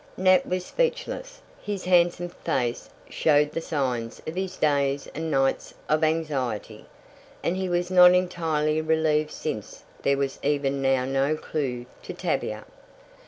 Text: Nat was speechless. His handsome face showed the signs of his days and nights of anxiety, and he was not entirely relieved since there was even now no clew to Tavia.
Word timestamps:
Nat 0.17 0.47
was 0.47 0.65
speechless. 0.65 1.41
His 1.61 1.85
handsome 1.85 2.29
face 2.29 2.89
showed 3.07 3.51
the 3.51 3.61
signs 3.61 4.19
of 4.25 4.33
his 4.33 4.57
days 4.57 5.07
and 5.13 5.29
nights 5.29 5.75
of 5.87 6.03
anxiety, 6.03 6.87
and 7.43 7.55
he 7.55 7.69
was 7.69 7.91
not 7.91 8.15
entirely 8.15 8.81
relieved 8.81 9.29
since 9.29 9.83
there 10.01 10.17
was 10.17 10.39
even 10.41 10.81
now 10.81 11.05
no 11.05 11.35
clew 11.35 11.85
to 12.01 12.13
Tavia. 12.15 12.65